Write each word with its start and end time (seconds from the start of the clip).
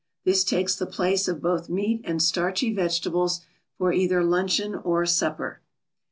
This 0.25 0.43
takes 0.43 0.75
the 0.75 0.87
place 0.87 1.27
of 1.27 1.43
both 1.43 1.69
meat 1.69 2.01
and 2.05 2.23
starchy 2.23 2.73
vegetables 2.73 3.41
for 3.77 3.93
either 3.93 4.23
luncheon 4.23 4.73
or 4.73 5.05
supper. 5.05 5.61